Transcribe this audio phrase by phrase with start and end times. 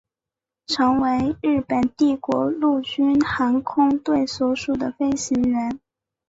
[0.65, 5.79] 成为日本帝国陆军航空队所属的飞行员。